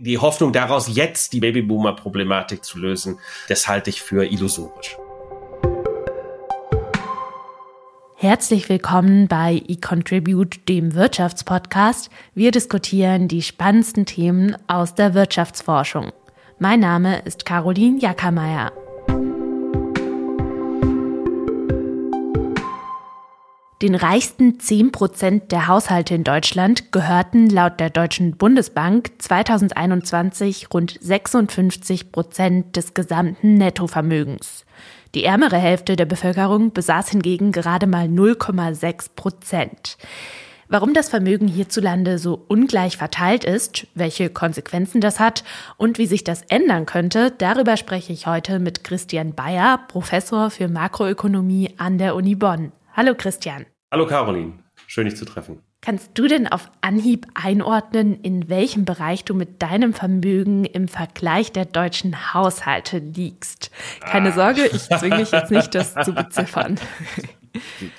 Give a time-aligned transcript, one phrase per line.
[0.00, 4.96] Die Hoffnung daraus, jetzt die Babyboomer-Problematik zu lösen, das halte ich für illusorisch.
[8.14, 12.10] Herzlich willkommen bei eContribute, dem Wirtschaftspodcast.
[12.32, 16.12] Wir diskutieren die spannendsten Themen aus der Wirtschaftsforschung.
[16.60, 18.70] Mein Name ist Caroline Jackermeier.
[23.80, 30.98] Den reichsten 10 Prozent der Haushalte in Deutschland gehörten laut der Deutschen Bundesbank 2021 rund
[31.00, 34.64] 56 Prozent des gesamten Nettovermögens.
[35.14, 39.96] Die ärmere Hälfte der Bevölkerung besaß hingegen gerade mal 0,6 Prozent.
[40.66, 45.44] Warum das Vermögen hierzulande so ungleich verteilt ist, welche Konsequenzen das hat
[45.76, 50.66] und wie sich das ändern könnte, darüber spreche ich heute mit Christian Bayer, Professor für
[50.66, 52.72] Makroökonomie an der Uni Bonn.
[52.98, 53.64] Hallo Christian.
[53.90, 54.52] Hallo Caroline,
[54.86, 55.62] schön dich zu treffen.
[55.80, 61.52] Kannst du denn auf Anhieb einordnen, in welchem Bereich du mit deinem Vermögen im Vergleich
[61.52, 63.70] der deutschen Haushalte liegst?
[64.00, 64.32] Keine ah.
[64.32, 66.78] Sorge, ich zwinge dich jetzt nicht, das zu beziffern.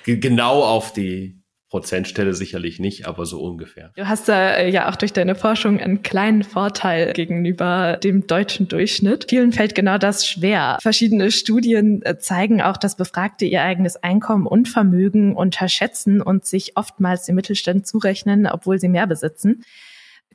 [0.06, 1.39] Genau auf die
[1.70, 3.92] Prozentstelle sicherlich nicht, aber so ungefähr.
[3.96, 8.68] Du hast da äh, ja auch durch deine Forschung einen kleinen Vorteil gegenüber dem deutschen
[8.68, 9.28] Durchschnitt.
[9.30, 10.80] Vielen fällt genau das schwer.
[10.82, 16.76] Verschiedene Studien äh, zeigen auch, dass Befragte ihr eigenes Einkommen und Vermögen unterschätzen und sich
[16.76, 19.64] oftmals den Mittelstand zurechnen, obwohl sie mehr besitzen.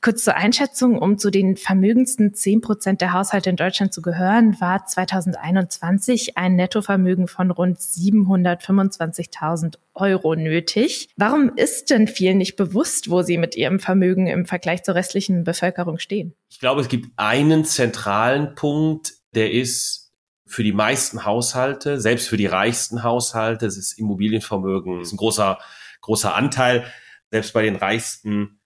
[0.04, 4.60] Kurz zur Einschätzung, um zu den vermögendsten 10 Prozent der Haushalte in Deutschland zu gehören,
[4.60, 11.08] war 2021 ein Nettovermögen von rund 725.000 Euro nötig.
[11.16, 15.42] Warum ist denn vielen nicht bewusst, wo sie mit ihrem Vermögen im Vergleich zur restlichen
[15.42, 16.34] Bevölkerung stehen?
[16.50, 20.12] Ich glaube, es gibt einen zentralen Punkt, der ist
[20.44, 25.58] für die meisten Haushalte, selbst für die reichsten Haushalte, das ist Immobilienvermögen, ist ein großer,
[26.02, 26.84] großer Anteil.
[27.30, 28.60] Selbst bei den reichsten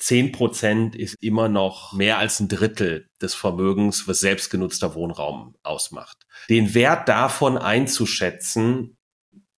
[0.00, 6.26] Zehn Prozent ist immer noch mehr als ein Drittel des Vermögens, was selbstgenutzter Wohnraum ausmacht.
[6.48, 8.96] Den Wert davon einzuschätzen,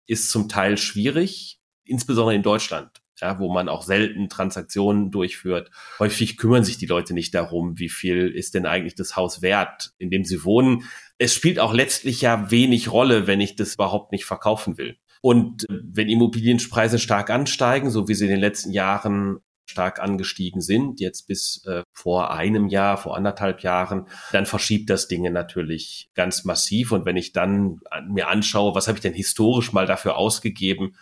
[0.06, 2.90] ist zum Teil schwierig, insbesondere in Deutschland.
[3.20, 5.70] Ja, wo man auch selten Transaktionen durchführt.
[5.98, 9.92] Häufig kümmern sich die Leute nicht darum, wie viel ist denn eigentlich das Haus wert,
[9.98, 10.84] in dem sie wohnen.
[11.18, 14.96] Es spielt auch letztlich ja wenig Rolle, wenn ich das überhaupt nicht verkaufen will.
[15.20, 21.00] Und wenn Immobilienpreise stark ansteigen, so wie sie in den letzten Jahren stark angestiegen sind,
[21.00, 26.44] jetzt bis äh, vor einem Jahr, vor anderthalb Jahren, dann verschiebt das Dinge natürlich ganz
[26.44, 26.92] massiv.
[26.92, 30.96] Und wenn ich dann mir anschaue, was habe ich denn historisch mal dafür ausgegeben,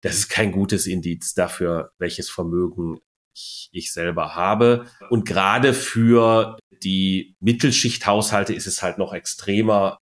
[0.00, 3.00] das ist kein gutes Indiz dafür, welches Vermögen
[3.34, 4.86] ich, ich selber habe.
[5.10, 9.98] Und gerade für die Mittelschichthaushalte ist es halt noch extremer,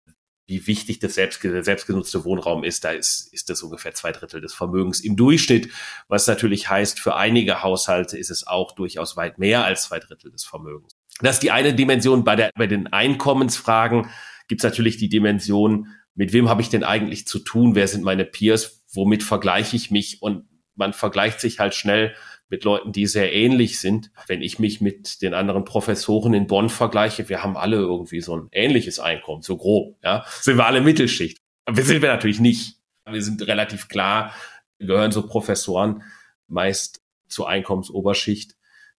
[0.45, 4.53] wie wichtig das selbst, selbstgenutzte Wohnraum ist, da ist, ist das ungefähr zwei Drittel des
[4.53, 5.69] Vermögens im Durchschnitt,
[6.07, 10.31] was natürlich heißt, für einige Haushalte ist es auch durchaus weit mehr als zwei Drittel
[10.31, 10.95] des Vermögens.
[11.21, 12.23] Das ist die eine Dimension.
[12.23, 14.09] Bei, der, bei den Einkommensfragen
[14.47, 18.03] gibt es natürlich die Dimension, mit wem habe ich denn eigentlich zu tun, wer sind
[18.03, 22.15] meine Peers, womit vergleiche ich mich und man vergleicht sich halt schnell
[22.53, 24.11] mit Leuten, die sehr ähnlich sind.
[24.27, 28.37] Wenn ich mich mit den anderen Professoren in Bonn vergleiche, wir haben alle irgendwie so
[28.37, 30.23] ein ähnliches Einkommen, so grob, ja.
[30.39, 31.39] Sind wir alle Mittelschicht.
[31.67, 32.77] Wir sind wir natürlich nicht.
[33.09, 34.35] Wir sind relativ klar,
[34.77, 36.03] gehören so Professoren
[36.47, 38.55] meist zur Einkommensoberschicht.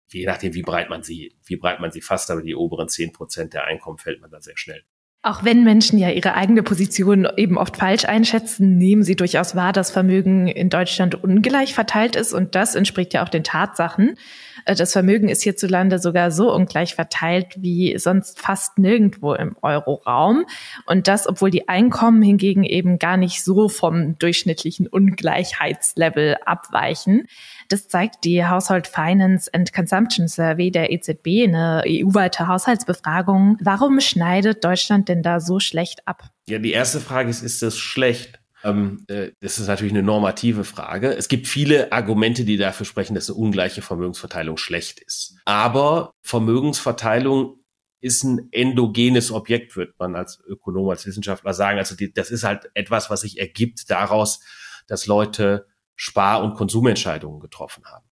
[0.09, 3.13] Je nachdem, wie breit man sie, wie breit man sie fasst, aber die oberen zehn
[3.13, 4.83] Prozent der Einkommen fällt man da sehr schnell.
[5.27, 9.73] Auch wenn Menschen ja ihre eigene Position eben oft falsch einschätzen, nehmen sie durchaus wahr,
[9.73, 14.19] dass Vermögen in Deutschland ungleich verteilt ist und das entspricht ja auch den Tatsachen.
[14.67, 20.45] Äh, das Vermögen ist hierzulande sogar so ungleich verteilt wie sonst fast nirgendwo im Euroraum
[20.85, 27.29] und das, obwohl die Einkommen hingegen eben gar nicht so vom durchschnittlichen Ungleichheitslevel abweichen.
[27.75, 33.59] Das zeigt die Household Finance and Consumption Survey der EZB, eine EU-weite Haushaltsbefragung.
[33.61, 36.23] Warum schneidet Deutschland denn da so schlecht ab?
[36.49, 38.39] Ja, die erste Frage ist, ist das schlecht?
[38.63, 41.17] Ähm, äh, das ist natürlich eine normative Frage.
[41.17, 45.35] Es gibt viele Argumente, die dafür sprechen, dass eine ungleiche Vermögensverteilung schlecht ist.
[45.45, 47.57] Aber Vermögensverteilung
[48.01, 51.79] ist ein endogenes Objekt, wird man als Ökonom, als Wissenschaftler sagen.
[51.79, 54.39] Also die, das ist halt etwas, was sich ergibt daraus,
[54.87, 55.67] dass Leute
[55.97, 58.07] Spar- und Konsumentscheidungen getroffen haben.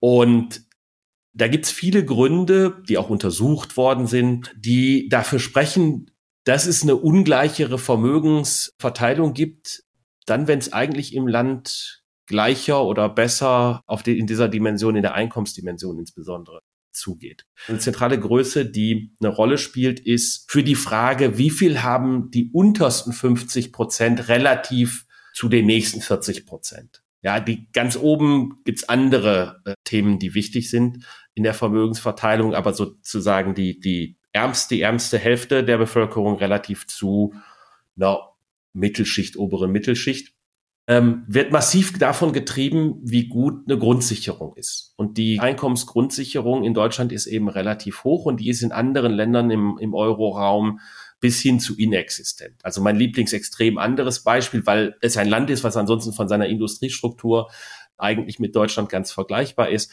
[0.00, 0.62] Und
[1.32, 6.10] da gibt's viele Gründe, die auch untersucht worden sind, die dafür sprechen,
[6.44, 9.84] dass es eine ungleichere Vermögensverteilung gibt,
[10.26, 15.02] dann, wenn es eigentlich im Land gleicher oder besser auf die, in dieser Dimension, in
[15.02, 16.60] der Einkommensdimension insbesondere
[16.92, 17.46] zugeht.
[17.68, 22.50] Eine zentrale Größe, die eine Rolle spielt, ist für die Frage, wie viel haben die
[22.52, 27.02] untersten 50 Prozent relativ zu den nächsten 40 Prozent.
[27.22, 32.72] Ja, die ganz oben gibt's andere äh, Themen, die wichtig sind in der Vermögensverteilung, aber
[32.72, 37.34] sozusagen die, die ärmste, die ärmste Hälfte der Bevölkerung relativ zu
[37.96, 38.30] einer
[38.72, 40.34] Mittelschicht, oberen Mittelschicht,
[40.86, 44.94] ähm, wird massiv davon getrieben, wie gut eine Grundsicherung ist.
[44.96, 49.50] Und die Einkommensgrundsicherung in Deutschland ist eben relativ hoch und die ist in anderen Ländern
[49.50, 50.80] im, im Euroraum
[51.20, 52.64] bis hin zu inexistent.
[52.64, 57.50] Also mein Lieblingsextrem anderes Beispiel, weil es ein Land ist, was ansonsten von seiner Industriestruktur
[57.98, 59.92] eigentlich mit Deutschland ganz vergleichbar ist,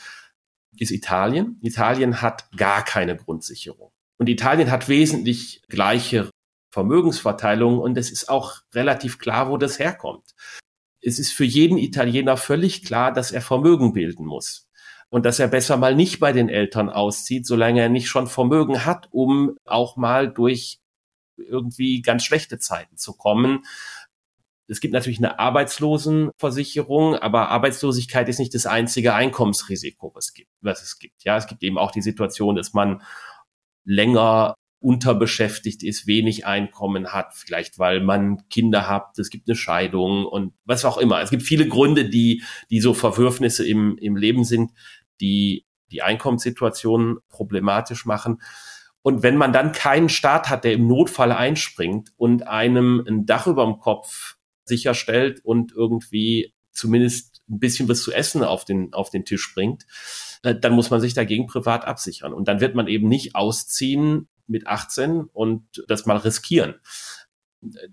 [0.77, 1.59] ist Italien.
[1.62, 3.91] Italien hat gar keine Grundsicherung.
[4.18, 6.29] Und Italien hat wesentlich gleiche
[6.71, 10.35] Vermögensverteilung und es ist auch relativ klar, wo das herkommt.
[11.01, 14.68] Es ist für jeden Italiener völlig klar, dass er Vermögen bilden muss
[15.09, 18.85] und dass er besser mal nicht bei den Eltern auszieht, solange er nicht schon Vermögen
[18.85, 20.80] hat, um auch mal durch
[21.38, 23.63] irgendwie ganz schlechte Zeiten zu kommen.
[24.68, 30.51] Es gibt natürlich eine Arbeitslosenversicherung, aber Arbeitslosigkeit ist nicht das einzige Einkommensrisiko, was gibt.
[30.62, 31.24] Was es gibt.
[31.24, 33.01] Ja, es gibt eben auch die Situation, dass man
[33.86, 40.25] länger unterbeschäftigt ist, wenig Einkommen hat, vielleicht weil man Kinder hat, es gibt eine Scheidung
[40.25, 41.22] und was auch immer.
[41.22, 44.72] Es gibt viele Gründe, die, die so Verwürfnisse im, im Leben sind,
[45.19, 48.42] die die Einkommenssituation problematisch machen.
[49.07, 53.48] Und wenn man dann keinen Staat hat, der im Notfall einspringt und einem ein Dach
[53.48, 59.09] über dem Kopf sicherstellt und irgendwie zumindest ein bisschen was zu essen auf den, auf
[59.09, 59.86] den Tisch bringt,
[60.44, 62.33] äh, dann muss man sich dagegen privat absichern.
[62.33, 66.75] Und dann wird man eben nicht ausziehen mit 18 und das mal riskieren.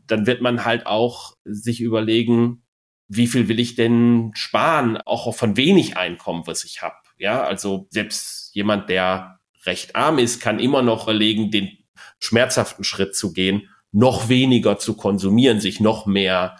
[0.08, 2.64] Dann wird man halt auch sich überlegen,
[3.06, 6.96] wie viel will ich denn sparen, auch von wenig Einkommen, was ich habe.
[7.18, 9.33] Ja, also selbst jemand, der
[9.66, 11.70] recht arm ist, kann immer noch überlegen, den
[12.18, 16.56] schmerzhaften Schritt zu gehen, noch weniger zu konsumieren, sich noch mehr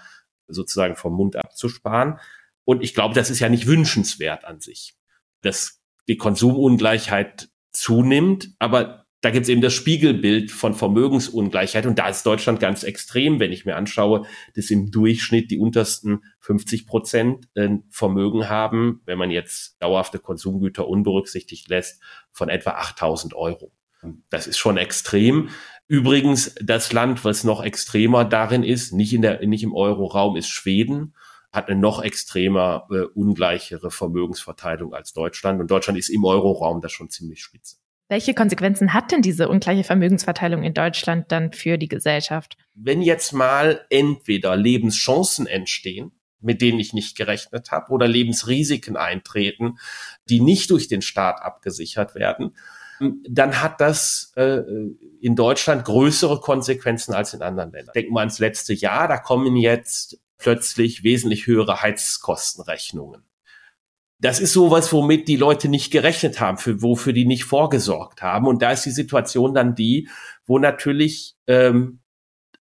[0.47, 2.19] sozusagen vom Mund abzusparen.
[2.65, 4.95] Und ich glaube, das ist ja nicht wünschenswert an sich,
[5.43, 12.09] dass die Konsumungleichheit zunimmt, aber da gibt es eben das Spiegelbild von Vermögensungleichheit und da
[12.09, 17.49] ist Deutschland ganz extrem, wenn ich mir anschaue, dass im Durchschnitt die untersten 50 Prozent
[17.89, 23.73] Vermögen haben, wenn man jetzt dauerhafte Konsumgüter unberücksichtigt lässt, von etwa 8000 Euro.
[24.29, 25.49] Das ist schon extrem.
[25.89, 30.49] Übrigens, das Land, was noch extremer darin ist, nicht in der, nicht im Euroraum, ist
[30.49, 31.15] Schweden
[31.51, 35.61] hat eine noch extremer, äh, ungleichere Vermögensverteilung als Deutschland.
[35.61, 37.77] Und Deutschland ist im Euroraum da schon ziemlich spitze.
[38.09, 42.57] Welche Konsequenzen hat denn diese ungleiche Vermögensverteilung in Deutschland dann für die Gesellschaft?
[42.75, 49.79] Wenn jetzt mal entweder Lebenschancen entstehen, mit denen ich nicht gerechnet habe, oder Lebensrisiken eintreten,
[50.29, 52.55] die nicht durch den Staat abgesichert werden,
[53.29, 54.61] dann hat das äh,
[55.21, 57.93] in Deutschland größere Konsequenzen als in anderen Ländern.
[57.95, 63.25] Denken wir ans letzte Jahr, da kommen jetzt plötzlich wesentlich höhere Heizkostenrechnungen
[64.19, 68.47] das ist sowas, womit die Leute nicht gerechnet haben, für, wofür die nicht vorgesorgt haben.
[68.47, 70.09] Und da ist die Situation dann die,
[70.47, 72.01] wo natürlich ähm,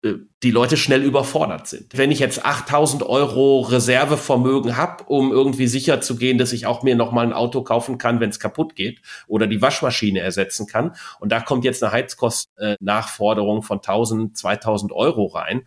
[0.05, 1.97] äh, die Leute schnell überfordert sind.
[1.97, 6.83] Wenn ich jetzt 8000 Euro Reservevermögen habe, um irgendwie sicher zu gehen, dass ich auch
[6.83, 10.95] mir nochmal ein Auto kaufen kann, wenn es kaputt geht oder die Waschmaschine ersetzen kann
[11.19, 15.63] und da kommt jetzt eine Heizkostennachforderung von 1000, 2000 Euro rein,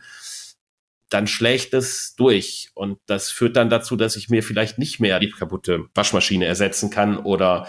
[1.10, 2.70] dann schlägt es durch.
[2.74, 6.90] Und das führt dann dazu, dass ich mir vielleicht nicht mehr die kaputte Waschmaschine ersetzen
[6.90, 7.66] kann oder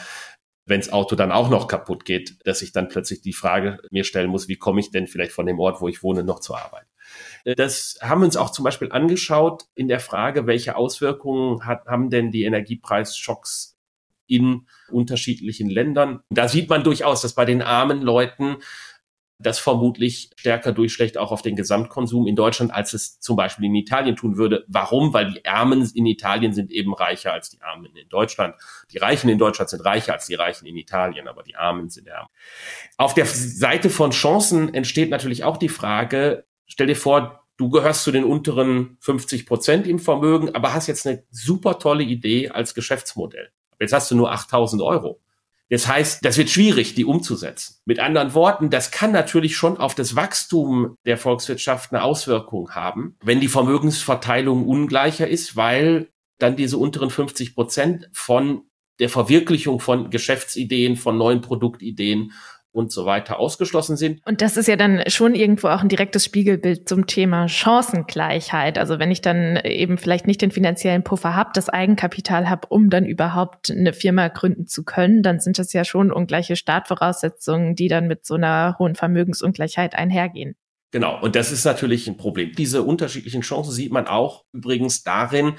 [0.65, 4.03] wenn das Auto dann auch noch kaputt geht, dass ich dann plötzlich die Frage mir
[4.03, 6.59] stellen muss, wie komme ich denn vielleicht von dem Ort, wo ich wohne, noch zur
[6.59, 6.85] Arbeit?
[7.43, 12.11] Das haben wir uns auch zum Beispiel angeschaut in der Frage, welche Auswirkungen hat, haben
[12.11, 13.77] denn die Energiepreisschocks
[14.27, 16.19] in unterschiedlichen Ländern.
[16.29, 18.57] Da sieht man durchaus, dass bei den armen Leuten
[19.41, 23.75] das vermutlich stärker durchschlägt auch auf den Gesamtkonsum in Deutschland, als es zum Beispiel in
[23.75, 24.65] Italien tun würde.
[24.67, 25.13] Warum?
[25.13, 28.55] Weil die Ärmen in Italien sind eben reicher als die Armen in Deutschland.
[28.91, 32.07] Die Reichen in Deutschland sind reicher als die Reichen in Italien, aber die Armen sind
[32.07, 32.29] ärmer.
[32.97, 38.03] Auf der Seite von Chancen entsteht natürlich auch die Frage, stell dir vor, du gehörst
[38.03, 42.73] zu den unteren 50 Prozent im Vermögen, aber hast jetzt eine super tolle Idee als
[42.73, 43.51] Geschäftsmodell.
[43.79, 45.21] Jetzt hast du nur 8000 Euro.
[45.69, 47.75] Das heißt, das wird schwierig, die umzusetzen.
[47.85, 53.15] Mit anderen Worten, das kann natürlich schon auf das Wachstum der Volkswirtschaft eine Auswirkung haben,
[53.23, 56.09] wenn die Vermögensverteilung ungleicher ist, weil
[56.39, 58.63] dann diese unteren 50 Prozent von
[58.99, 62.33] der Verwirklichung von Geschäftsideen, von neuen Produktideen
[62.71, 64.21] und so weiter ausgeschlossen sind.
[64.25, 68.77] Und das ist ja dann schon irgendwo auch ein direktes Spiegelbild zum Thema Chancengleichheit.
[68.77, 72.89] Also wenn ich dann eben vielleicht nicht den finanziellen Puffer habe, das Eigenkapital habe, um
[72.89, 77.87] dann überhaupt eine Firma gründen zu können, dann sind das ja schon ungleiche Startvoraussetzungen, die
[77.87, 80.55] dann mit so einer hohen Vermögensungleichheit einhergehen.
[80.91, 82.51] Genau, und das ist natürlich ein Problem.
[82.53, 85.57] Diese unterschiedlichen Chancen sieht man auch übrigens darin,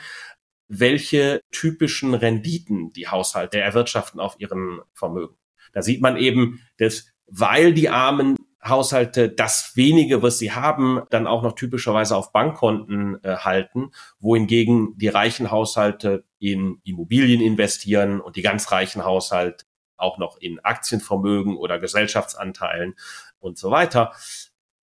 [0.69, 5.35] welche typischen Renditen die Haushalte erwirtschaften auf ihren Vermögen.
[5.72, 11.26] Da sieht man eben, dass weil die armen Haushalte das wenige, was sie haben, dann
[11.26, 18.36] auch noch typischerweise auf Bankkonten äh, halten, wohingegen die reichen Haushalte in Immobilien investieren und
[18.36, 19.64] die ganz reichen Haushalte
[19.96, 22.94] auch noch in Aktienvermögen oder Gesellschaftsanteilen
[23.38, 24.12] und so weiter,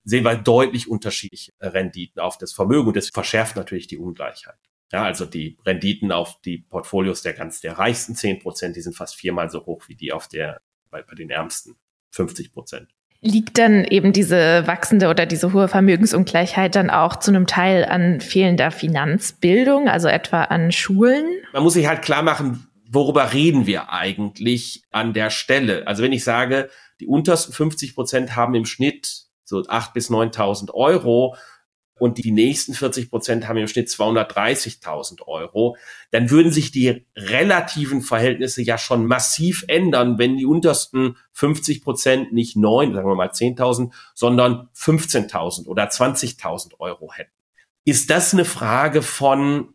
[0.03, 4.58] sehen wir deutlich unterschiedliche Renditen auf das Vermögen und das verschärft natürlich die Ungleichheit.
[4.91, 8.96] Ja, also die Renditen auf die Portfolios der ganz der reichsten zehn Prozent, die sind
[8.96, 10.62] fast viermal so hoch wie die auf der
[10.98, 11.75] bei, bei den ärmsten
[12.12, 12.89] 50 Prozent.
[13.22, 18.22] Liegt dann eben diese wachsende oder diese hohe Vermögensungleichheit dann auch zu einem Teil an
[18.22, 21.25] fehlender Finanzbildung, also etwa an Schulen?
[21.51, 25.88] Man muss sich halt klar machen, worüber reden wir eigentlich an der Stelle?
[25.88, 30.72] Also wenn ich sage, die untersten 50 Prozent haben im Schnitt so 8.000 bis 9.000
[30.74, 31.36] Euro
[32.00, 35.77] und die nächsten 40 Prozent haben im Schnitt 230.000 Euro,
[36.12, 42.34] dann würden sich die relativen Verhältnisse ja schon massiv ändern, wenn die untersten 50 Prozent
[42.34, 47.32] nicht neun, sagen wir mal 10.000, sondern 15.000 oder 20.000 Euro hätten.
[47.86, 49.74] Ist das eine Frage von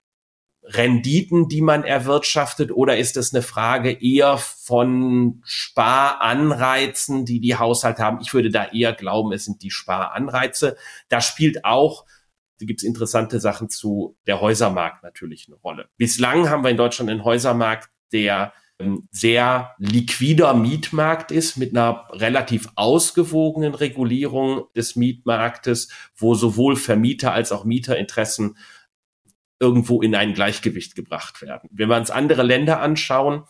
[0.64, 8.02] Renditen, die man erwirtschaftet, oder ist es eine Frage eher von Sparanreizen, die die Haushalte
[8.02, 8.20] haben?
[8.22, 10.76] Ich würde da eher glauben, es sind die Sparanreize.
[11.08, 12.04] Da spielt auch,
[12.60, 15.88] da gibt es interessante Sachen zu, der Häusermarkt natürlich eine Rolle.
[15.96, 22.06] Bislang haben wir in Deutschland einen Häusermarkt, der ähm, sehr liquider Mietmarkt ist mit einer
[22.10, 28.56] relativ ausgewogenen Regulierung des Mietmarktes, wo sowohl Vermieter als auch Mieterinteressen
[29.62, 31.70] irgendwo in ein Gleichgewicht gebracht werden.
[31.72, 33.44] Wenn wir uns andere Länder anschauen,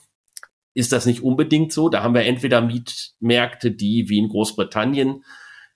[0.74, 1.88] ist das nicht unbedingt so.
[1.88, 5.24] Da haben wir entweder Mietmärkte, die wie in Großbritannien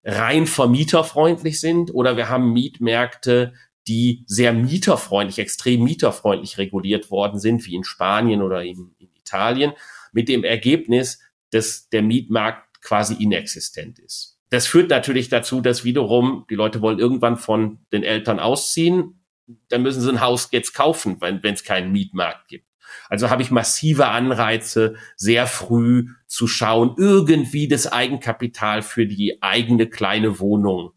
[0.04, 3.54] rein vermieterfreundlich sind, oder wir haben Mietmärkte,
[3.88, 9.72] die sehr mieterfreundlich, extrem mieterfreundlich reguliert worden sind, wie in Spanien oder in, in Italien,
[10.12, 11.18] mit dem Ergebnis,
[11.50, 14.38] dass der Mietmarkt quasi inexistent ist.
[14.50, 19.22] Das führt natürlich dazu, dass wiederum die Leute wollen irgendwann von den Eltern ausziehen
[19.68, 22.66] dann müssen sie ein Haus jetzt kaufen, wenn es keinen Mietmarkt gibt.
[23.08, 29.88] Also habe ich massive Anreize, sehr früh zu schauen, irgendwie das Eigenkapital für die eigene
[29.88, 30.92] kleine Wohnung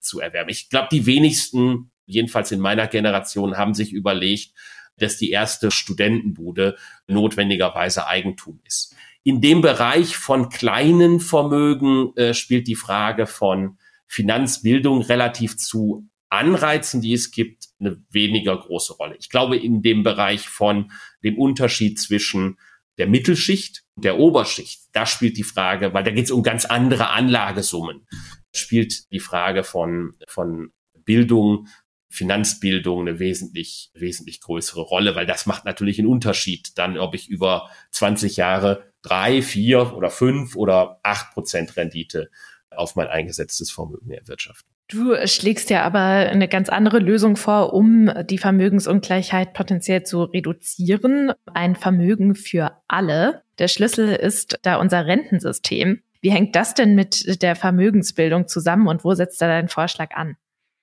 [0.00, 0.50] zu erwerben.
[0.50, 4.52] Ich glaube, die wenigsten, jedenfalls in meiner Generation, haben sich überlegt,
[4.96, 8.94] dass die erste Studentenbude notwendigerweise Eigentum ist.
[9.22, 17.00] In dem Bereich von kleinen Vermögen äh, spielt die Frage von Finanzbildung relativ zu Anreizen,
[17.00, 19.16] die es gibt, eine weniger große Rolle.
[19.18, 20.90] Ich glaube, in dem Bereich von
[21.22, 22.58] dem Unterschied zwischen
[22.98, 26.64] der Mittelschicht und der Oberschicht, da spielt die Frage, weil da geht es um ganz
[26.64, 28.06] andere Anlagesummen,
[28.52, 30.72] spielt die Frage von, von
[31.04, 31.68] Bildung,
[32.10, 37.28] Finanzbildung eine wesentlich, wesentlich größere Rolle, weil das macht natürlich einen Unterschied dann, ob ich
[37.28, 42.30] über 20 Jahre drei, vier oder fünf oder acht Prozent Rendite
[42.78, 44.68] auf mein eingesetztes Vermögen erwirtschaften.
[44.88, 51.32] Du schlägst ja aber eine ganz andere Lösung vor, um die Vermögensungleichheit potenziell zu reduzieren.
[51.52, 53.42] Ein Vermögen für alle.
[53.58, 56.00] Der Schlüssel ist da unser Rentensystem.
[56.20, 60.36] Wie hängt das denn mit der Vermögensbildung zusammen und wo setzt da dein Vorschlag an?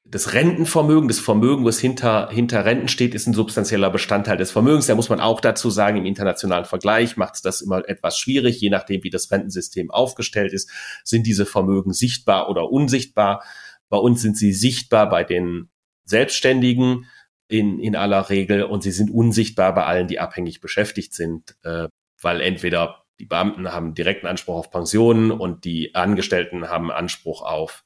[0.08, 4.86] Das Rentenvermögen, das Vermögen, was hinter, hinter Renten steht, ist ein substanzieller Bestandteil des Vermögens.
[4.86, 8.62] Da muss man auch dazu sagen, im internationalen Vergleich macht es das immer etwas schwierig,
[8.62, 10.70] je nachdem, wie das Rentensystem aufgestellt ist,
[11.04, 13.44] sind diese Vermögen sichtbar oder unsichtbar.
[13.90, 15.70] Bei uns sind sie sichtbar bei den
[16.04, 17.08] Selbstständigen
[17.48, 21.88] in, in aller Regel und sie sind unsichtbar bei allen, die abhängig beschäftigt sind, äh,
[22.22, 27.84] weil entweder die Beamten haben direkten Anspruch auf Pensionen und die Angestellten haben Anspruch auf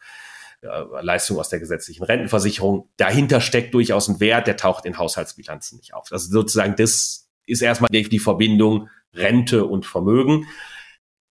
[0.62, 2.90] äh, Leistung aus der gesetzlichen Rentenversicherung.
[2.98, 6.12] Dahinter steckt durchaus ein Wert, der taucht in Haushaltsbilanzen nicht auf.
[6.12, 10.48] Also sozusagen das ist erstmal die, die Verbindung Rente und Vermögen.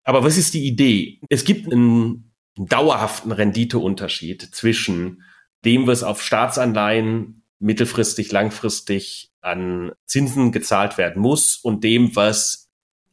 [0.04, 1.20] Aber was ist die Idee?
[1.30, 5.24] Es gibt einen dauerhaften Renditeunterschied zwischen
[5.66, 12.70] dem, was auf Staatsanleihen mittelfristig, langfristig an Zinsen gezahlt werden muss und dem, was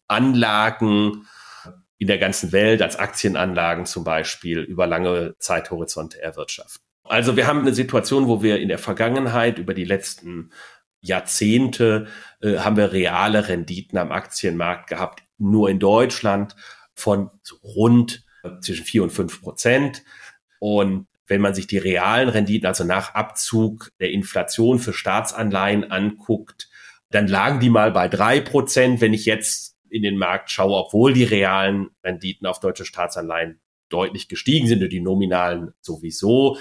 [0.09, 1.27] Anlagen
[2.01, 6.83] in der ganzen Welt als Aktienanlagen zum Beispiel über lange Zeithorizonte erwirtschaften.
[7.05, 10.51] Also wir haben eine Situation, wo wir in der Vergangenheit über die letzten
[11.03, 12.07] Jahrzehnte
[12.41, 16.57] äh, haben wir reale Renditen am Aktienmarkt gehabt, nur in Deutschland
[16.95, 17.31] von
[17.63, 18.25] rund
[18.63, 20.03] zwischen vier und fünf Prozent.
[20.59, 26.71] Und wenn man sich die realen Renditen, also nach Abzug der Inflation für Staatsanleihen anguckt,
[27.11, 29.03] dann lagen die mal bei drei Prozent.
[29.03, 34.29] Wenn ich jetzt in den Markt schaue, obwohl die realen Renditen auf deutsche Staatsanleihen deutlich
[34.29, 36.59] gestiegen sind und die nominalen sowieso,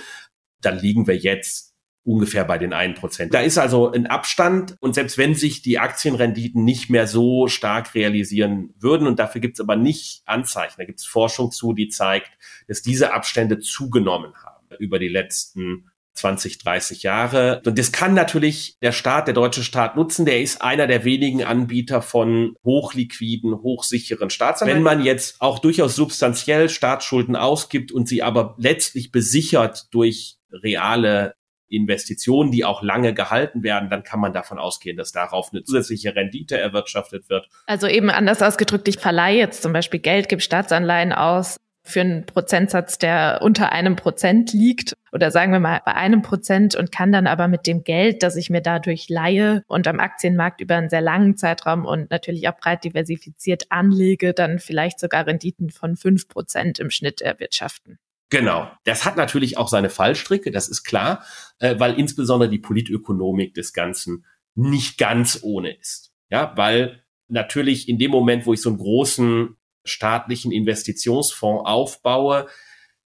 [0.61, 1.69] dann liegen wir jetzt
[2.03, 3.29] ungefähr bei den 1%.
[3.29, 7.93] Da ist also ein Abstand und selbst wenn sich die Aktienrenditen nicht mehr so stark
[7.93, 11.89] realisieren würden und dafür gibt es aber nicht Anzeichen, da gibt es Forschung zu, die
[11.89, 12.31] zeigt,
[12.67, 17.61] dass diese Abstände zugenommen haben über die letzten 20, 30 Jahre.
[17.65, 20.25] Und das kann natürlich der Staat, der deutsche Staat nutzen.
[20.25, 24.77] Der ist einer der wenigen Anbieter von hochliquiden, hochsicheren Staatsanleihen.
[24.77, 31.35] Wenn man jetzt auch durchaus substanziell Staatsschulden ausgibt und sie aber letztlich besichert durch reale
[31.69, 36.15] Investitionen, die auch lange gehalten werden, dann kann man davon ausgehen, dass darauf eine zusätzliche
[36.15, 37.47] Rendite erwirtschaftet wird.
[37.67, 41.57] Also eben anders ausgedrückt, ich verleihe jetzt zum Beispiel Geld, gebe Staatsanleihen aus,
[41.89, 46.75] für einen Prozentsatz, der unter einem Prozent liegt oder sagen wir mal bei einem Prozent
[46.75, 50.61] und kann dann aber mit dem Geld, das ich mir dadurch leihe und am Aktienmarkt
[50.61, 55.69] über einen sehr langen Zeitraum und natürlich auch breit diversifiziert anlege, dann vielleicht sogar Renditen
[55.69, 57.99] von fünf Prozent im Schnitt erwirtschaften.
[58.29, 58.71] Genau.
[58.83, 61.23] Das hat natürlich auch seine Fallstricke, das ist klar,
[61.57, 66.11] äh, weil insbesondere die Politökonomik des Ganzen nicht ganz ohne ist.
[66.29, 69.55] Ja, weil natürlich in dem Moment, wo ich so einen großen
[69.89, 72.47] staatlichen Investitionsfonds aufbaue,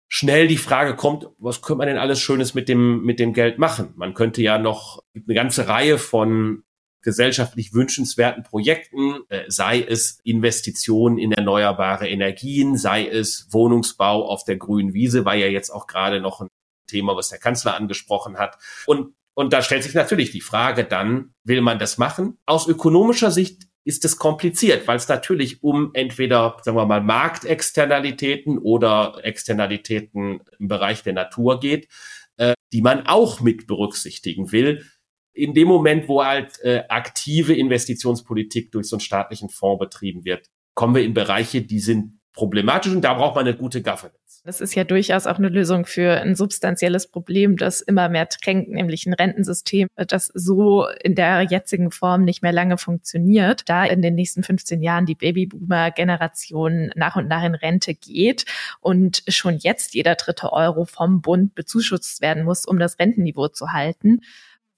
[0.08, 3.58] schnell die Frage kommt, was könnte man denn alles Schönes mit dem, mit dem Geld
[3.58, 3.92] machen?
[3.96, 6.64] Man könnte ja noch eine ganze Reihe von
[7.02, 14.56] gesellschaftlich wünschenswerten Projekten, äh, sei es Investitionen in erneuerbare Energien, sei es Wohnungsbau auf der
[14.56, 16.48] grünen Wiese, war ja jetzt auch gerade noch ein
[16.88, 18.58] Thema, was der Kanzler angesprochen hat.
[18.86, 22.38] Und, und da stellt sich natürlich die Frage dann, will man das machen?
[22.46, 28.58] Aus ökonomischer Sicht ist es kompliziert, weil es natürlich um entweder, sagen wir mal, Marktexternalitäten
[28.58, 31.88] oder Externalitäten im Bereich der Natur geht,
[32.36, 34.84] äh, die man auch mit berücksichtigen will.
[35.32, 40.50] In dem Moment, wo halt äh, aktive Investitionspolitik durch so einen staatlichen Fonds betrieben wird,
[40.74, 44.42] kommen wir in Bereiche, die sind problematisch und da braucht man eine gute Governance.
[44.44, 48.70] Das ist ja durchaus auch eine Lösung für ein substanzielles Problem, das immer mehr drängt,
[48.70, 54.02] nämlich ein Rentensystem, das so in der jetzigen Form nicht mehr lange funktioniert, da in
[54.02, 58.44] den nächsten 15 Jahren die Babyboomer-Generation nach und nach in Rente geht
[58.80, 63.72] und schon jetzt jeder dritte Euro vom Bund bezuschusst werden muss, um das Rentenniveau zu
[63.72, 64.20] halten.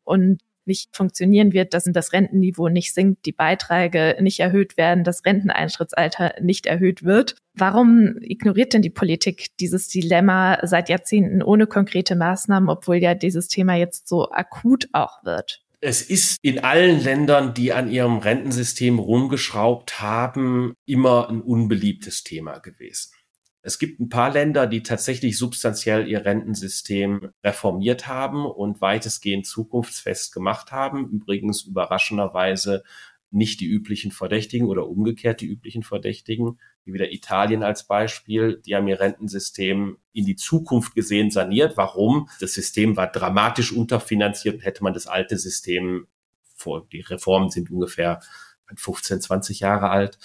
[0.02, 5.24] Und nicht funktionieren wird, dass das Rentenniveau nicht sinkt, die Beiträge nicht erhöht werden, das
[5.24, 7.34] Renteneintrittsalter nicht erhöht wird.
[7.54, 13.48] Warum ignoriert denn die Politik dieses Dilemma seit Jahrzehnten ohne konkrete Maßnahmen, obwohl ja dieses
[13.48, 15.64] Thema jetzt so akut auch wird?
[15.80, 22.58] Es ist in allen Ländern, die an ihrem Rentensystem rumgeschraubt haben, immer ein unbeliebtes Thema
[22.58, 23.12] gewesen.
[23.62, 30.32] Es gibt ein paar Länder, die tatsächlich substanziell ihr Rentensystem reformiert haben und weitestgehend zukunftsfest
[30.32, 31.10] gemacht haben.
[31.10, 32.82] Übrigens überraschenderweise
[33.30, 38.60] nicht die üblichen Verdächtigen oder umgekehrt die üblichen Verdächtigen, wie wieder Italien als Beispiel.
[38.64, 41.76] Die haben ihr Rentensystem in die Zukunft gesehen saniert.
[41.76, 42.28] Warum?
[42.40, 44.64] Das System war dramatisch unterfinanziert.
[44.64, 46.08] Hätte man das alte System
[46.56, 48.20] vor, die Reformen sind ungefähr
[48.74, 50.18] 15, 20 Jahre alt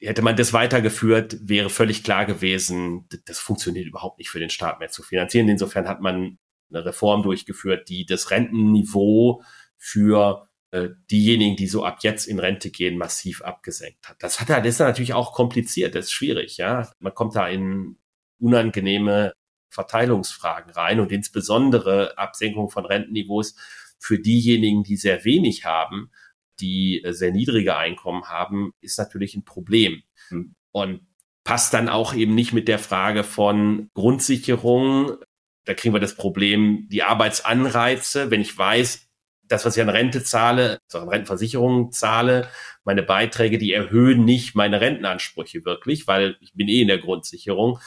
[0.00, 4.80] hätte man das weitergeführt, wäre völlig klar gewesen, das funktioniert überhaupt nicht für den Staat
[4.80, 5.48] mehr zu finanzieren.
[5.48, 6.38] Insofern hat man
[6.70, 9.42] eine Reform durchgeführt, die das Rentenniveau
[9.76, 14.22] für äh, diejenigen, die so ab jetzt in Rente gehen, massiv abgesenkt hat.
[14.22, 16.90] Das hat das ist natürlich auch kompliziert, das ist schwierig, ja.
[16.98, 17.98] Man kommt da in
[18.38, 19.32] unangenehme
[19.68, 23.54] Verteilungsfragen rein und insbesondere Absenkung von Rentenniveaus
[23.98, 26.10] für diejenigen, die sehr wenig haben,
[26.60, 30.02] die äh, sehr niedrige Einkommen haben, ist natürlich ein Problem.
[30.28, 30.54] Hm.
[30.72, 31.06] Und
[31.44, 35.16] passt dann auch eben nicht mit der Frage von Grundsicherung.
[35.64, 38.30] Da kriegen wir das Problem, die Arbeitsanreize.
[38.30, 39.08] Wenn ich weiß,
[39.42, 42.48] das, was ich an Rente zahle, also an Rentenversicherung zahle,
[42.84, 47.78] meine Beiträge, die erhöhen nicht meine Rentenansprüche wirklich, weil ich bin eh in der Grundsicherung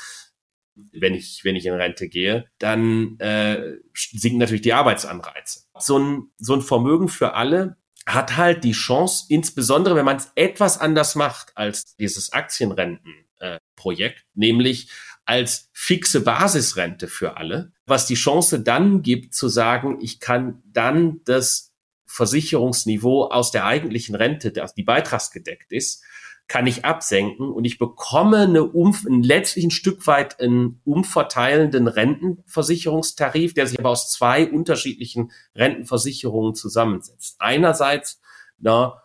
[0.76, 5.62] wenn ich, wenn ich in Rente gehe, dann äh, sinken natürlich die Arbeitsanreize.
[5.80, 10.32] So ein, so ein Vermögen für alle hat halt die Chance, insbesondere wenn man es
[10.36, 14.92] etwas anders macht als dieses Aktienrentenprojekt, äh, nämlich
[15.26, 21.22] als fixe Basisrente für alle, was die Chance dann gibt zu sagen, ich kann dann
[21.26, 21.74] das
[22.06, 26.04] Versicherungsniveau aus der eigentlichen Rente, die beitragsgedeckt ist,
[26.48, 31.88] kann ich absenken und ich bekomme eine Umf ein letztlich ein Stück weit einen umverteilenden
[31.88, 37.38] Rentenversicherungstarif, der sich aber aus zwei unterschiedlichen Rentenversicherungen zusammensetzt.
[37.40, 38.22] Einerseits
[38.60, 39.02] na,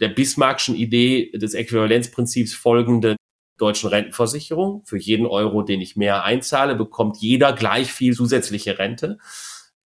[0.00, 3.16] der Bismarckschen Idee des Äquivalenzprinzips folgende
[3.58, 4.82] deutschen Rentenversicherung.
[4.86, 9.18] Für jeden Euro, den ich mehr einzahle, bekommt jeder gleich viel zusätzliche Rente.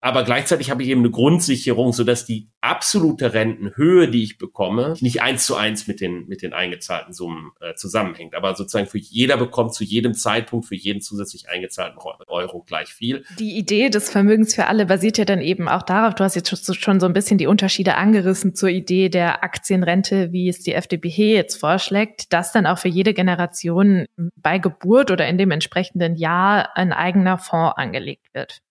[0.03, 4.95] Aber gleichzeitig habe ich eben eine Grundsicherung, so dass die absolute Rentenhöhe, die ich bekomme,
[4.99, 8.33] nicht eins zu eins mit den, mit den eingezahlten Summen äh, zusammenhängt.
[8.33, 13.23] Aber sozusagen für jeder bekommt zu jedem Zeitpunkt für jeden zusätzlich eingezahlten Euro gleich viel.
[13.37, 16.49] Die Idee des Vermögens für alle basiert ja dann eben auch darauf, du hast jetzt
[16.75, 21.35] schon so ein bisschen die Unterschiede angerissen zur Idee der Aktienrente, wie es die FDP
[21.35, 26.75] jetzt vorschlägt, dass dann auch für jede Generation bei Geburt oder in dem entsprechenden Jahr
[26.75, 28.61] ein eigener Fonds angelegt wird.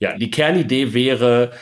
[0.00, 1.52] Ja, die Kernidee wäre,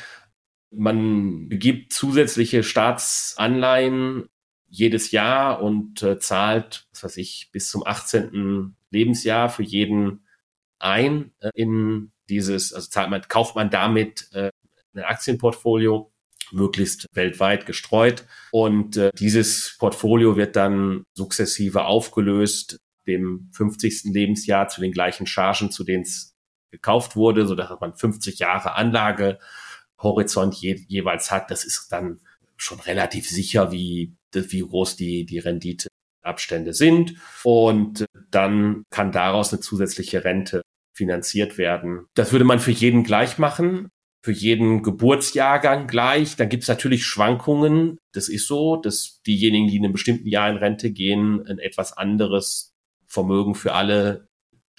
[0.70, 4.28] man gibt zusätzliche Staatsanleihen
[4.68, 8.76] jedes Jahr und äh, zahlt, was weiß ich, bis zum 18.
[8.90, 10.26] Lebensjahr für jeden
[10.78, 14.50] ein äh, in dieses, also zahlt man, kauft man damit äh,
[14.94, 16.12] ein Aktienportfolio,
[16.52, 18.24] möglichst weltweit gestreut.
[18.52, 24.04] Und äh, dieses Portfolio wird dann sukzessive aufgelöst, dem 50.
[24.12, 26.35] Lebensjahr zu den gleichen Chargen, zu denen es
[26.76, 31.50] gekauft wurde, so dass man 50 Jahre Anlagehorizont je, jeweils hat.
[31.50, 32.20] Das ist dann
[32.56, 37.14] schon relativ sicher, wie, wie groß die, die Renditeabstände sind.
[37.44, 40.62] Und dann kann daraus eine zusätzliche Rente
[40.94, 42.06] finanziert werden.
[42.14, 43.88] Das würde man für jeden gleich machen,
[44.22, 46.36] für jeden Geburtsjahrgang gleich.
[46.36, 47.98] Dann gibt es natürlich Schwankungen.
[48.12, 51.96] Das ist so, dass diejenigen, die in einem bestimmten Jahr in Rente gehen, ein etwas
[51.96, 52.72] anderes
[53.06, 54.28] Vermögen für alle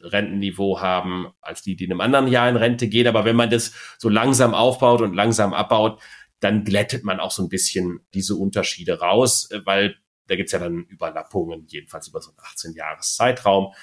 [0.01, 3.07] Rentenniveau haben als die, die in einem anderen Jahr in Rente gehen.
[3.07, 6.01] Aber wenn man das so langsam aufbaut und langsam abbaut,
[6.39, 10.83] dann glättet man auch so ein bisschen diese Unterschiede raus, weil da gibt's ja dann
[10.83, 13.73] Überlappungen, jedenfalls über so einen 18-Jahres-Zeitraum.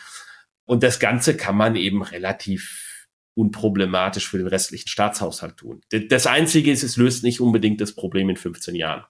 [0.66, 5.80] Und das Ganze kann man eben relativ unproblematisch für den restlichen Staatshaushalt tun.
[6.08, 9.04] Das Einzige ist, es löst nicht unbedingt das Problem in 15 Jahren.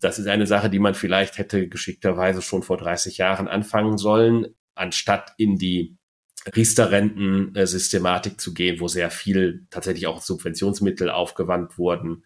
[0.00, 4.54] Das ist eine Sache, die man vielleicht hätte geschickterweise schon vor 30 Jahren anfangen sollen,
[4.74, 5.96] anstatt in die
[6.54, 12.24] Riester-Renten-Systematik zu gehen, wo sehr viel tatsächlich auch Subventionsmittel aufgewandt wurden,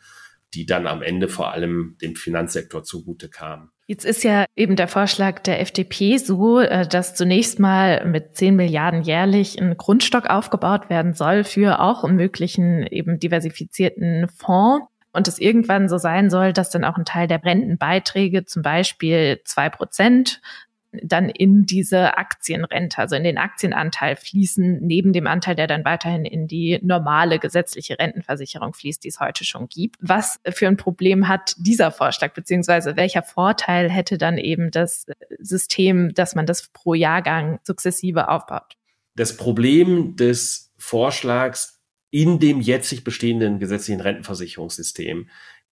[0.54, 3.70] die dann am Ende vor allem dem Finanzsektor zugute kamen.
[3.90, 8.54] Jetzt ist ja eben der Vorschlag der FDP so, äh, dass zunächst mal mit 10
[8.54, 14.86] Milliarden jährlich ein Grundstock aufgebaut werden soll für auch einen möglichen eben diversifizierten Fonds.
[15.10, 19.40] Und es irgendwann so sein soll, dass dann auch ein Teil der Rentenbeiträge, zum Beispiel
[19.44, 20.42] zwei Prozent,
[20.92, 26.24] dann in diese Aktienrente, also in den Aktienanteil fließen, neben dem Anteil, der dann weiterhin
[26.24, 29.96] in die normale gesetzliche Rentenversicherung fließt, die es heute schon gibt.
[30.00, 35.06] Was für ein Problem hat dieser Vorschlag, beziehungsweise welcher Vorteil hätte dann eben das
[35.38, 38.76] System, dass man das pro Jahrgang sukzessive aufbaut?
[39.14, 45.28] Das Problem des Vorschlags in dem jetzig bestehenden gesetzlichen Rentenversicherungssystem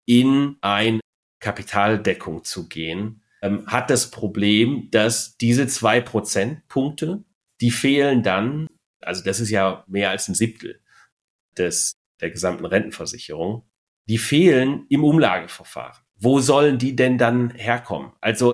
[0.06, 1.00] in ein
[1.39, 7.23] Kapitaldeckung zu gehen, ähm, hat das Problem, dass diese zwei Prozentpunkte,
[7.62, 8.67] die fehlen dann,
[9.02, 10.82] also das ist ja mehr als ein Siebtel
[11.58, 13.63] des, der gesamten Rentenversicherung,
[14.08, 16.04] die fehlen im Umlageverfahren.
[16.15, 18.12] Wo sollen die denn dann herkommen?
[18.19, 18.54] Also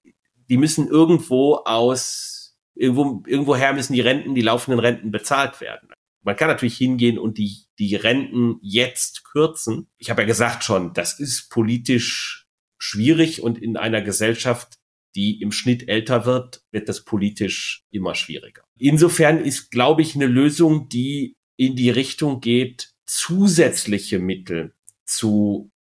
[0.50, 5.90] die müssen irgendwo aus, irgendwo, irgendwoher müssen die Renten, die laufenden Renten bezahlt werden.
[6.22, 9.88] Man kann natürlich hingehen und die, die Renten jetzt kürzen.
[9.98, 12.45] Ich habe ja gesagt schon, das ist politisch
[12.78, 14.78] schwierig und in einer Gesellschaft,
[15.16, 18.64] die im Schnitt älter wird, wird das politisch immer schwieriger.
[18.78, 24.74] Insofern ist, glaube ich, eine Lösung, die in die Richtung geht, zusätzliche Mittel
[25.06, 25.72] zu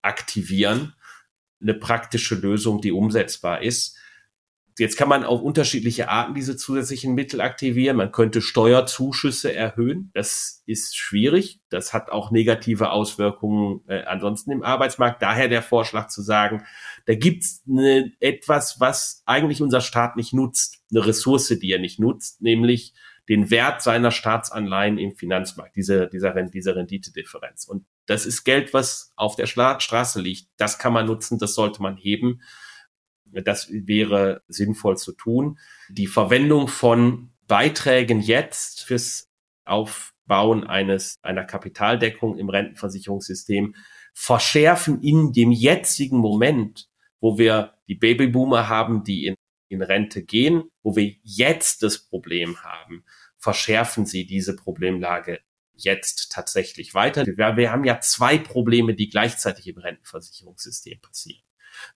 [0.00, 0.94] aktivieren,
[1.60, 3.98] eine praktische Lösung, die umsetzbar ist.
[4.78, 7.96] Jetzt kann man auf unterschiedliche Arten diese zusätzlichen Mittel aktivieren.
[7.96, 10.10] Man könnte Steuerzuschüsse erhöhen.
[10.14, 11.60] Das ist schwierig.
[11.68, 15.20] Das hat auch negative Auswirkungen äh, ansonsten im Arbeitsmarkt.
[15.20, 16.64] Daher der Vorschlag zu sagen,
[17.06, 21.98] da gibt's eine, etwas, was eigentlich unser Staat nicht nutzt, eine Ressource, die er nicht
[21.98, 22.94] nutzt, nämlich
[23.28, 27.66] den Wert seiner Staatsanleihen im Finanzmarkt, diese, dieser, diese Renditedifferenz.
[27.66, 30.48] Und das ist Geld, was auf der Straße liegt.
[30.56, 32.40] Das kann man nutzen, das sollte man heben.
[33.32, 35.58] Das wäre sinnvoll zu tun.
[35.88, 39.30] Die Verwendung von Beiträgen jetzt fürs
[39.64, 43.74] Aufbauen eines, einer Kapitaldeckung im Rentenversicherungssystem
[44.14, 46.88] verschärfen in dem jetzigen Moment,
[47.20, 49.34] wo wir die Babyboomer haben, die in,
[49.68, 53.04] in Rente gehen, wo wir jetzt das Problem haben,
[53.38, 55.40] verschärfen sie diese Problemlage
[55.74, 57.24] jetzt tatsächlich weiter.
[57.26, 61.42] Wir, wir haben ja zwei Probleme, die gleichzeitig im Rentenversicherungssystem passieren.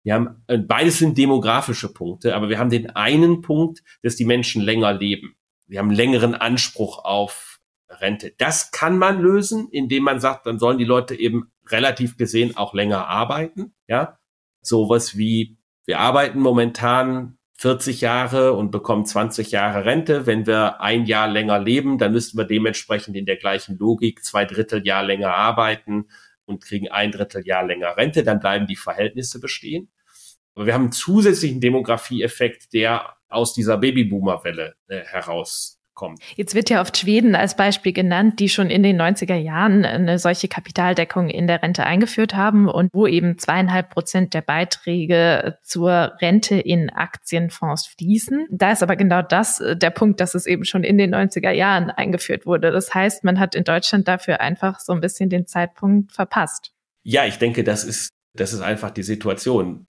[0.03, 4.25] Wir haben, äh, beides sind demografische Punkte, aber wir haben den einen Punkt, dass die
[4.25, 5.37] Menschen länger leben.
[5.67, 8.35] Wir haben längeren Anspruch auf Rente.
[8.39, 12.75] Das kann man lösen, indem man sagt, dann sollen die Leute eben relativ gesehen auch
[12.75, 13.75] länger arbeiten.
[13.87, 14.19] Ja,
[14.61, 20.27] sowas wie wir arbeiten momentan 40 Jahre und bekommen 20 Jahre Rente.
[20.27, 24.45] Wenn wir ein Jahr länger leben, dann müssten wir dementsprechend in der gleichen Logik zwei
[24.45, 26.07] Drittel Jahr länger arbeiten
[26.53, 28.23] und kriegen ein Drittel Jahr länger Rente.
[28.23, 29.91] Dann bleiben die Verhältnisse bestehen.
[30.55, 36.21] Aber wir haben einen zusätzlichen Demografieeffekt, der aus dieser Babyboomer-Welle äh, heraus kommt.
[36.37, 40.19] Jetzt wird ja oft Schweden als Beispiel genannt, die schon in den 90er Jahren eine
[40.19, 46.13] solche Kapitaldeckung in der Rente eingeführt haben und wo eben zweieinhalb Prozent der Beiträge zur
[46.21, 48.47] Rente in Aktienfonds fließen.
[48.51, 51.51] Da ist aber genau das äh, der Punkt, dass es eben schon in den 90er
[51.51, 52.71] Jahren eingeführt wurde.
[52.71, 56.73] Das heißt, man hat in Deutschland dafür einfach so ein bisschen den Zeitpunkt verpasst.
[57.03, 59.87] Ja, ich denke, das ist, das ist einfach die Situation.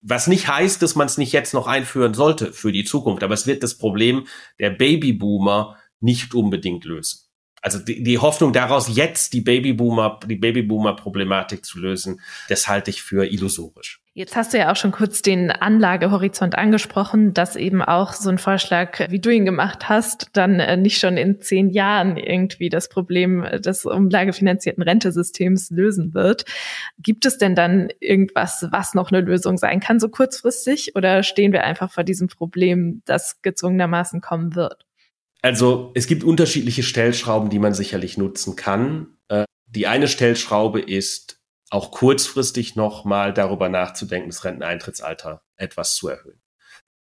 [0.00, 3.34] Was nicht heißt, dass man es nicht jetzt noch einführen sollte für die Zukunft, aber
[3.34, 4.26] es wird das Problem
[4.58, 7.27] der Babyboomer nicht unbedingt lösen.
[7.62, 13.02] Also die, die Hoffnung daraus, jetzt die Babyboomer, die Babyboomer-Problematik zu lösen, das halte ich
[13.02, 14.00] für illusorisch.
[14.18, 18.38] Jetzt hast du ja auch schon kurz den Anlagehorizont angesprochen, dass eben auch so ein
[18.38, 22.88] Vorschlag, wie du ihn gemacht hast, dann äh, nicht schon in zehn Jahren irgendwie das
[22.88, 26.46] Problem des umlagefinanzierten Rentesystems lösen wird.
[26.98, 30.96] Gibt es denn dann irgendwas, was noch eine Lösung sein kann, so kurzfristig?
[30.96, 34.87] Oder stehen wir einfach vor diesem Problem, das gezwungenermaßen kommen wird?
[35.42, 39.18] Also es gibt unterschiedliche Stellschrauben, die man sicherlich nutzen kann.
[39.28, 46.40] Äh, die eine Stellschraube ist auch kurzfristig nochmal darüber nachzudenken, das Renteneintrittsalter etwas zu erhöhen.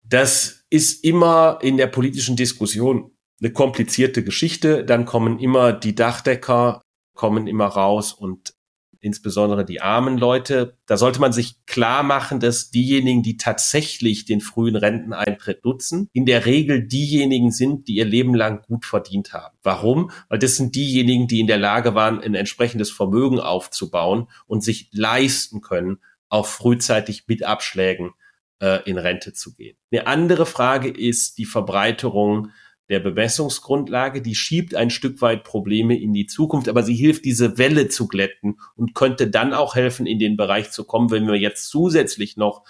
[0.03, 4.85] Das ist immer in der politischen Diskussion eine komplizierte Geschichte.
[4.85, 6.83] Dann kommen immer die Dachdecker,
[7.14, 8.55] kommen immer raus und
[9.01, 10.77] insbesondere die armen Leute.
[10.87, 16.27] Da sollte man sich klar machen, dass diejenigen, die tatsächlich den frühen Renteneintritt nutzen, in
[16.27, 19.57] der Regel diejenigen sind, die ihr Leben lang gut verdient haben.
[19.63, 20.11] Warum?
[20.29, 24.89] Weil das sind diejenigen, die in der Lage waren, ein entsprechendes Vermögen aufzubauen und sich
[24.93, 28.13] leisten können, auch frühzeitig mit Abschlägen
[28.61, 29.77] äh, in Rente zu gehen.
[29.93, 32.51] Eine andere Frage ist die Verbreiterung
[32.88, 37.59] der Bemessungsgrundlage, die schiebt ein Stück weit Probleme in die Zukunft, aber sie hilft, diese
[37.59, 41.37] Welle zu glätten und könnte dann auch helfen, in den Bereich zu kommen, wenn wir
[41.37, 42.64] jetzt zusätzlich noch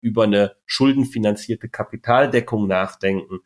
[0.00, 3.40] über eine schuldenfinanzierte Kapitaldeckung nachdenken,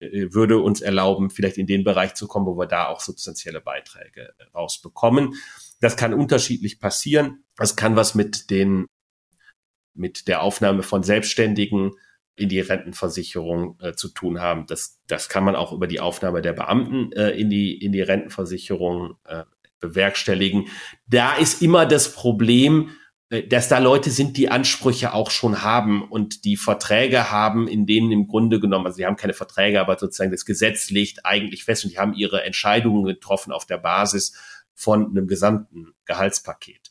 [0.00, 3.60] äh, würde uns erlauben, vielleicht in den Bereich zu kommen, wo wir da auch substanzielle
[3.60, 5.34] Beiträge rausbekommen.
[5.80, 7.44] Das kann unterschiedlich passieren.
[7.56, 8.86] Das kann was mit den,
[9.94, 11.92] mit der Aufnahme von Selbstständigen
[12.36, 14.66] in die Rentenversicherung äh, zu tun haben.
[14.66, 18.02] Das, das kann man auch über die Aufnahme der Beamten äh, in, die, in die
[18.02, 19.44] Rentenversicherung äh,
[19.80, 20.68] bewerkstelligen.
[21.06, 22.90] Da ist immer das Problem,
[23.30, 27.86] äh, dass da Leute sind, die Ansprüche auch schon haben und die Verträge haben, in
[27.86, 31.64] denen im Grunde genommen, also sie haben keine Verträge, aber sozusagen das Gesetz legt eigentlich
[31.64, 34.34] fest und die haben ihre Entscheidungen getroffen auf der Basis
[34.74, 36.90] von einem gesamten Gehaltspaket.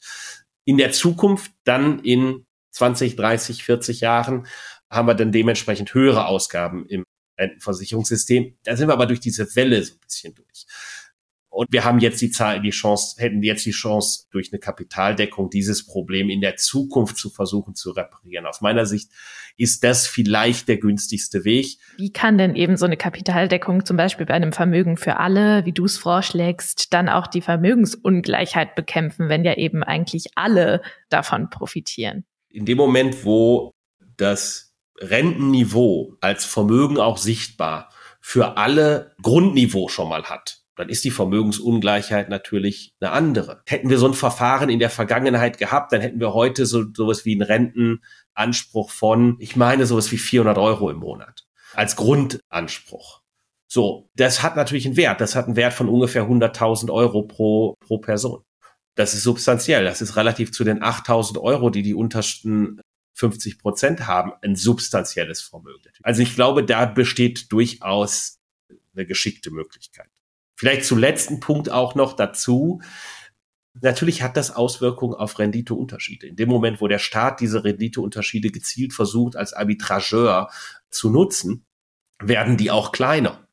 [0.65, 4.47] In der Zukunft dann in 20, 30, 40 Jahren
[4.89, 7.03] haben wir dann dementsprechend höhere Ausgaben im
[7.39, 8.57] Rentenversicherungssystem.
[8.63, 10.65] Da sind wir aber durch diese Welle so ein bisschen durch.
[11.55, 15.49] Und wir haben jetzt die Zahl, die Chance, hätten jetzt die Chance, durch eine Kapitaldeckung
[15.49, 18.45] dieses Problem in der Zukunft zu versuchen zu reparieren.
[18.45, 19.09] Aus meiner Sicht
[19.55, 21.77] ist das vielleicht der günstigste Weg.
[21.95, 25.71] Wie kann denn eben so eine Kapitaldeckung zum Beispiel bei einem Vermögen für alle, wie
[25.71, 32.25] du es vorschlägst, dann auch die Vermögensungleichheit bekämpfen, wenn ja eben eigentlich alle davon profitieren?
[32.49, 33.71] In dem Moment, wo
[34.17, 37.89] das Rentenniveau als Vermögen auch sichtbar
[38.21, 43.61] für alle Grundniveau schon mal hat, dann ist die Vermögensungleichheit natürlich eine andere.
[43.65, 47.23] Hätten wir so ein Verfahren in der Vergangenheit gehabt, dann hätten wir heute so sowas
[47.25, 53.21] wie einen Rentenanspruch von, ich meine, sowas wie 400 Euro im Monat als Grundanspruch.
[53.67, 55.21] So, das hat natürlich einen Wert.
[55.21, 58.43] Das hat einen Wert von ungefähr 100.000 Euro pro, pro Person.
[58.95, 59.83] Das ist substanziell.
[59.83, 62.79] Das ist relativ zu den 8.000 Euro, die die untersten
[63.15, 65.89] 50 Prozent haben, ein substanzielles Vermögen.
[66.03, 68.39] Also ich glaube, da besteht durchaus
[68.93, 70.09] eine geschickte Möglichkeit.
[70.55, 72.81] Vielleicht zum letzten Punkt auch noch dazu.
[73.81, 76.27] Natürlich hat das Auswirkungen auf Renditeunterschiede.
[76.27, 80.49] In dem Moment, wo der Staat diese Renditeunterschiede gezielt versucht, als Arbitrageur
[80.89, 81.65] zu nutzen,
[82.19, 83.44] werden die auch kleiner.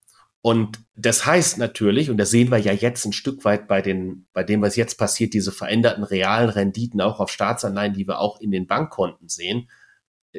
[0.43, 4.27] Und das heißt natürlich, und das sehen wir ja jetzt ein Stück weit bei den,
[4.33, 8.41] bei dem, was jetzt passiert, diese veränderten realen Renditen auch auf Staatsanleihen, die wir auch
[8.41, 9.69] in den Bankkonten sehen,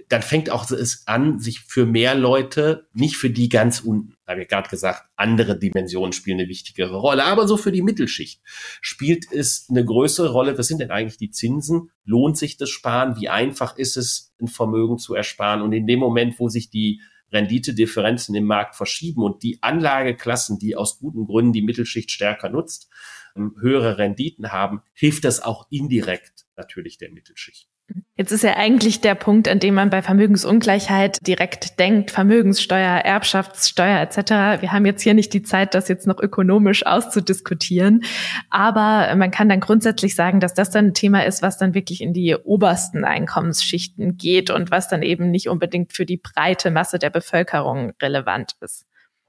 [0.10, 4.42] dann fängt auch es an, sich für mehr Leute, nicht für die ganz unten, habe
[4.42, 8.42] ich gerade gesagt, andere Dimensionen spielen eine wichtigere Rolle, aber so für die Mittelschicht
[8.82, 10.58] spielt es eine größere Rolle.
[10.58, 11.92] Was sind denn eigentlich die Zinsen?
[12.06, 13.16] Lohnt sich das Sparen?
[13.20, 15.62] Wie einfach ist es, ein Vermögen zu ersparen?
[15.62, 17.02] Und in dem Moment, wo sich die
[17.34, 22.90] Renditedifferenzen im Markt verschieben und die Anlageklassen, die aus guten Gründen die Mittelschicht stärker nutzt,
[23.36, 27.73] ähm, höhere Renditen haben, hilft das auch indirekt natürlich der Mittelschicht.
[28.16, 34.00] Jetzt ist ja eigentlich der Punkt, an dem man bei Vermögensungleichheit direkt denkt, Vermögenssteuer, Erbschaftssteuer
[34.00, 34.62] etc.
[34.62, 38.04] Wir haben jetzt hier nicht die Zeit, das jetzt noch ökonomisch auszudiskutieren,
[38.50, 42.02] aber man kann dann grundsätzlich sagen, dass das dann ein Thema ist, was dann wirklich
[42.02, 47.00] in die obersten Einkommensschichten geht und was dann eben nicht unbedingt für die breite Masse
[47.00, 48.86] der Bevölkerung relevant ist.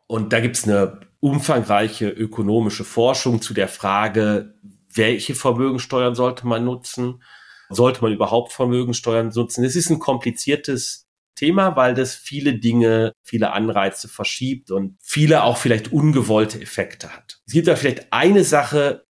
[0.06, 4.54] Und da gibt es eine umfangreiche ökonomische Forschung zu der Frage,
[4.92, 7.22] welche Vermögensteuern sollte man nutzen
[7.74, 9.64] sollte man überhaupt Vermögensteuern nutzen?
[9.64, 15.56] Es ist ein kompliziertes Thema, weil das viele Dinge, viele Anreize verschiebt und viele auch
[15.56, 17.40] vielleicht ungewollte Effekte hat.
[17.46, 19.04] Es gibt da vielleicht eine Sache,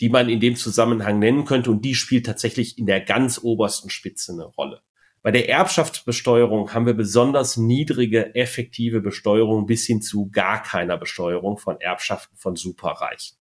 [0.00, 3.90] die man in dem Zusammenhang nennen könnte und die spielt tatsächlich in der ganz obersten
[3.90, 4.82] Spitze eine Rolle.
[5.22, 11.56] Bei der Erbschaftsbesteuerung haben wir besonders niedrige effektive Besteuerung bis hin zu gar keiner Besteuerung
[11.56, 13.38] von Erbschaften von Superreichen.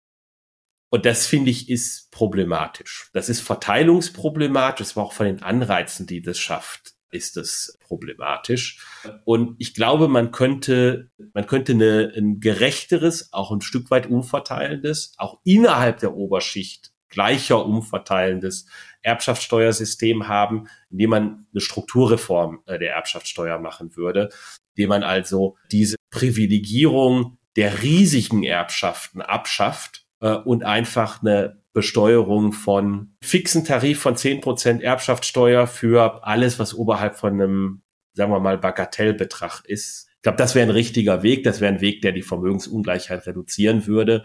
[0.93, 3.09] Und das finde ich ist problematisch.
[3.15, 8.85] Das ist verteilungsproblematisch, aber auch von den Anreizen, die das schafft, ist das problematisch.
[9.25, 15.15] Und ich glaube, man könnte, man könnte eine, ein gerechteres, auch ein Stück weit umverteilendes,
[15.17, 18.67] auch innerhalb der Oberschicht gleicher umverteilendes
[19.01, 24.29] Erbschaftssteuersystem haben, indem man eine Strukturreform äh, der Erbschaftssteuer machen würde,
[24.75, 33.15] indem man also diese Privilegierung der riesigen Erbschaften abschafft äh, und einfach eine Besteuerung von
[33.23, 37.83] fixen Tarif von zehn Prozent Erbschaftssteuer für alles, was oberhalb von einem,
[38.15, 40.09] sagen wir mal, Bagatellbetrag ist.
[40.17, 41.45] Ich glaube, das wäre ein richtiger Weg.
[41.45, 44.25] Das wäre ein Weg, der die Vermögensungleichheit reduzieren würde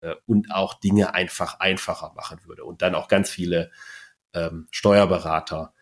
[0.00, 3.70] äh, und auch Dinge einfach einfacher machen würde und dann auch ganz viele
[4.34, 5.74] ähm, Steuerberater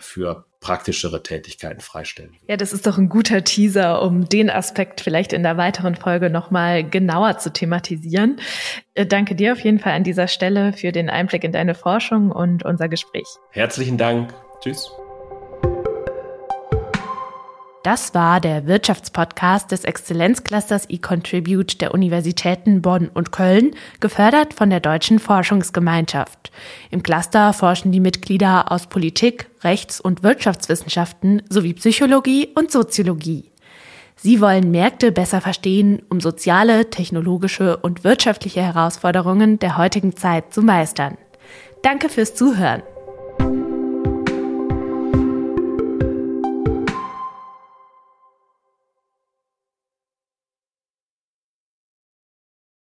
[0.00, 2.36] für praktischere Tätigkeiten freistellen.
[2.46, 6.30] Ja, das ist doch ein guter Teaser, um den Aspekt vielleicht in der weiteren Folge
[6.30, 8.40] nochmal genauer zu thematisieren.
[8.94, 12.30] Äh, danke dir auf jeden Fall an dieser Stelle für den Einblick in deine Forschung
[12.30, 13.26] und unser Gespräch.
[13.50, 14.34] Herzlichen Dank.
[14.60, 14.90] Tschüss.
[17.84, 24.80] Das war der Wirtschaftspodcast des Exzellenzclusters eContribute der Universitäten Bonn und Köln, gefördert von der
[24.80, 26.50] Deutschen Forschungsgemeinschaft.
[26.90, 33.52] Im Cluster forschen die Mitglieder aus Politik, Rechts- und Wirtschaftswissenschaften sowie Psychologie und Soziologie.
[34.16, 40.62] Sie wollen Märkte besser verstehen, um soziale, technologische und wirtschaftliche Herausforderungen der heutigen Zeit zu
[40.62, 41.16] meistern.
[41.82, 42.82] Danke fürs Zuhören.